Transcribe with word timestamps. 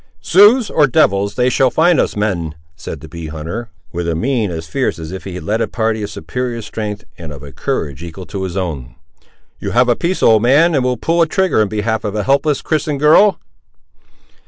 "Siouxes 0.19 0.71
or 0.75 0.87
devils, 0.87 1.35
they 1.35 1.47
shall 1.47 1.69
find 1.69 1.99
us 1.99 2.15
men!" 2.15 2.55
said 2.75 3.01
the 3.01 3.07
bee 3.07 3.27
hunter, 3.27 3.69
with 3.91 4.07
a 4.07 4.15
mien 4.15 4.49
as 4.49 4.65
fierce 4.65 4.97
as 4.97 5.11
if 5.11 5.25
he 5.25 5.39
led 5.39 5.61
a 5.61 5.67
party 5.67 6.01
of 6.01 6.09
superior 6.09 6.63
strength, 6.63 7.03
and 7.19 7.31
of 7.31 7.43
a 7.43 7.51
courage 7.51 8.01
equal 8.01 8.25
to 8.25 8.41
his 8.41 8.57
own.—"You 8.57 9.69
have 9.73 9.89
a 9.89 9.95
piece, 9.95 10.23
old 10.23 10.41
man, 10.41 10.73
and 10.73 10.83
will 10.83 10.97
pull 10.97 11.21
a 11.21 11.27
trigger 11.27 11.61
in 11.61 11.67
behalf 11.67 12.03
of 12.03 12.15
a 12.15 12.23
helpless, 12.23 12.63
Christian 12.63 12.97
girl!" 12.97 13.39